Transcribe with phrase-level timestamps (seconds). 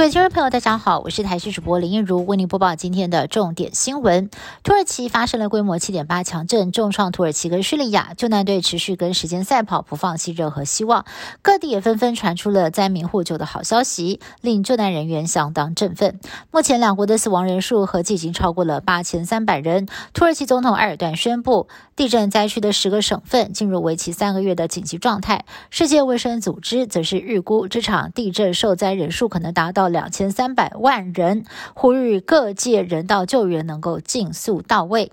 [0.00, 4.30] 各位听众朋友，大家好，我是台视主播林映如，为您播报今天的重点新闻。
[4.62, 11.04] 土耳其发生了规模七点八强震，重创土耳其跟叙利亚，救难队持续跟时间赛跑，不放弃任何希望。
[11.42, 16.18] 各地也纷纷传出了灾民获救的好消息，令救难人员相当振奋。
[16.50, 19.86] 目前两国的死亡人数合计已经超过了八千三百人。
[20.14, 25.44] 土耳其总统埃尔段宣布，地震灾区的十个省份进入为期三个月的紧急状态。
[25.68, 29.89] 世界卫生组织则是预估这场地震受灾人数可能达到。
[29.90, 31.44] 两千三百万人
[31.74, 35.12] 呼吁各界人道救援能够尽速到位。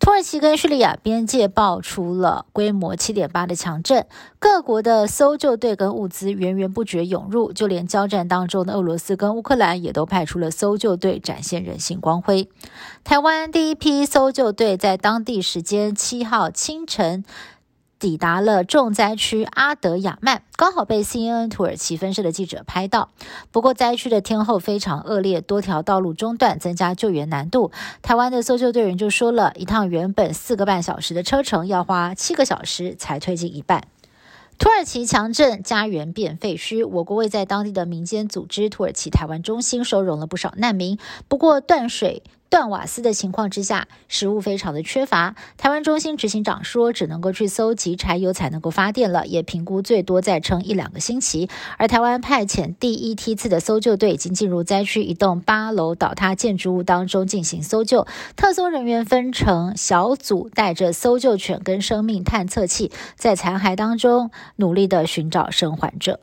[0.00, 4.06] 土耳其跟叙利亚边界爆出了规模七点八的强震，
[4.38, 12.48] 各国的搜救队跟物资源源不绝涌入，就连交战当中的俄罗斯跟乌克兰也都派出了搜救队，展现人性光辉。
[13.02, 17.24] 台湾第一批搜救队在当地时间七号清晨。
[17.98, 23.10] 抵达了重灾区阿德亚曼，刚好被 CNN 土耳其分社的记者拍到。
[23.50, 27.72] 不过灾区的天候非常恶劣，多条道路中断，增加救援难度。
[28.00, 33.82] 台湾的搜救队员就说了一趟原本四个半小时的车程，要花七个小时才推进一半。
[34.58, 36.84] 土耳其强震，家园变废墟。
[36.84, 42.24] 我国为在当地的民间组织土耳其台湾中心收容了不少难民，不过断水。
[42.50, 45.36] 断瓦斯的情况之下，食物非常的缺乏。
[45.56, 51.48] 台湾中心执行长说，只能够去搜集柴油才能够发电了，也评估最多再撑一两个星期。
[51.76, 66.20] 而台湾派遣第一梯次的搜救队已经进入灾区一栋八楼倒塌建筑物当中进行搜救，特搜人员分成小组，带着搜救犬跟生命探测器，在残骸当中努力的寻找生还者。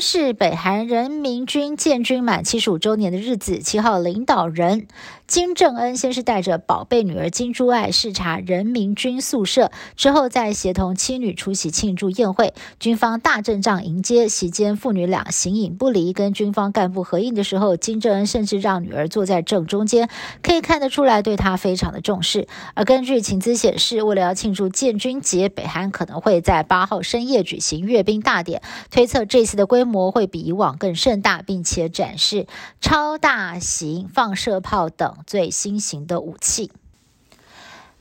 [0.00, 3.58] 是北韩人民军建军满七十五周年的日子。
[3.58, 4.86] 七号领导人
[5.30, 12.52] 金正恩先是带着宝贝女儿金珠爱视察人民军宿舍，之后再协同妻女出席庆祝宴会。
[12.80, 16.12] 军方大阵仗迎接，席间父女俩形影不离。
[16.12, 20.10] 跟军方干部合影的时候，金正恩甚至让女儿坐在正中间，
[20.42, 22.48] 可以看得出来对他非常的重视。
[22.74, 29.24] 而根据情资显示，为了要庆祝建军节，北韩可能会在八号深夜举行阅兵大典，推测。
[29.24, 32.48] 这次的规模会比以往更盛大，并且展示
[32.80, 36.70] 超大型放射炮等最新型的武器。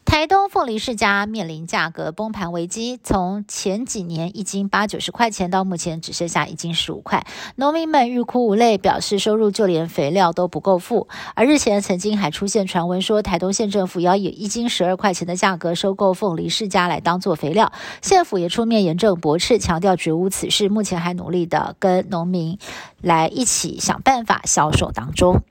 [0.06, 11.08] 台东凤梨世家面临价格崩盘危机，从前几年一斤八九十块钱，到目前只剩下一斤十五块，农民们欲哭无泪，表示收入就连肥料都不够付。
[11.36, 22.58] 而日前曾经还出现传闻说，台东县政府要以一斤十二块钱的价格收购凤梨世家来当做肥料，县府也出面严正驳斥，强调绝无此事，目前还努力的跟农民
[23.00, 25.44] 来一起想办法销售当中。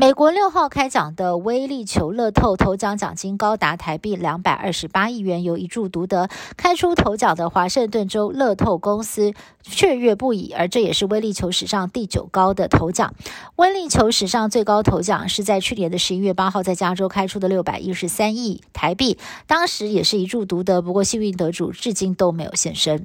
[0.00, 6.28] 美国六号开奖的威力球乐透头奖奖金高达台币两百二十八亿元，由一注独得。
[6.56, 13.12] 开出头奖的华盛顿州乐透公司雀跃不已，而这也是威力球史上第九高的头奖。
[13.56, 23.04] 威力球史上最高头奖是在去年的十一月八号在加州开出的六百一十三亿台币，当时也是一注独得，不过幸运得主至今都没有现身。